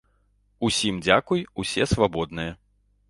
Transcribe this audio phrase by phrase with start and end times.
[0.67, 2.51] Усім дзякуй, усе свабодныя.